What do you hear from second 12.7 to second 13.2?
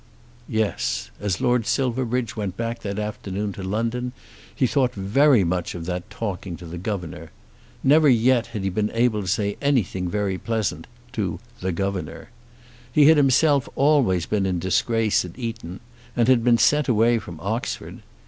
He had